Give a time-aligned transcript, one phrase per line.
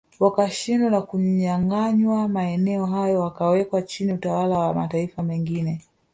[0.23, 5.81] Wakashindwa na kunyanganywa maeneo hayo yakawekwa chini utawala wa mataifa mengine